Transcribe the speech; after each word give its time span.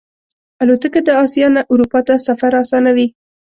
الوتکه 0.63 0.99
د 1.07 1.09
آسیا 1.23 1.47
نه 1.55 1.61
اروپا 1.71 1.99
ته 2.07 2.13
سفر 2.27 2.51
آسانوي. 2.63 3.07